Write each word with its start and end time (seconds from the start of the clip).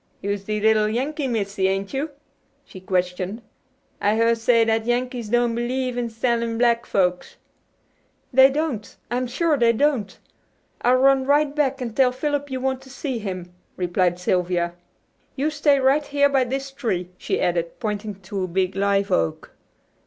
"You'se 0.19 0.45
the 0.45 0.59
little 0.59 0.89
Yankee 0.89 1.27
missy, 1.27 1.67
ain't 1.67 1.93
you?" 1.93 2.09
she 2.65 2.79
questioned. 2.81 3.43
"I 4.01 4.15
hear 4.15 4.33
say 4.33 4.63
that 4.65 4.87
Yankees 4.87 5.29
don't 5.29 5.53
believe 5.53 5.95
in 5.95 6.09
selling 6.09 6.57
black 6.57 6.87
folks." 6.87 7.35
"They 8.33 8.49
don't; 8.49 8.97
I'm 9.11 9.27
sure 9.27 9.57
they 9.59 9.73
don't. 9.73 10.17
I'll 10.81 10.95
run 10.95 11.25
right 11.25 11.55
back 11.55 11.81
and 11.81 11.95
tell 11.95 12.11
Philip 12.11 12.49
you 12.49 12.59
want 12.59 12.81
to 12.81 12.89
see 12.89 13.19
him," 13.19 13.53
replied 13.77 14.17
Sylvia. 14.17 14.73
"You 15.35 15.51
stay 15.51 15.79
right 15.79 16.03
here 16.07 16.29
by 16.29 16.45
this 16.45 16.71
tree," 16.71 17.11
she 17.19 17.39
added, 17.39 17.79
pointing 17.79 18.15
to 18.21 18.43
a 18.45 18.47
big 18.47 18.75
live 18.75 19.11
oak. 19.11 19.51